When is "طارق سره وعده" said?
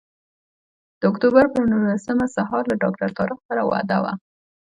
3.17-3.97